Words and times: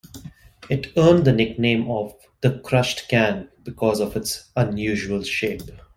It 0.67 0.97
earned 0.97 1.25
the 1.25 1.31
nickname 1.31 1.87
of 1.91 2.15
"The 2.41 2.57
Crushed 2.61 3.07
Can" 3.07 3.49
because 3.61 3.99
of 3.99 4.15
its 4.15 4.49
unusual 4.55 5.21
shape. 5.21 5.61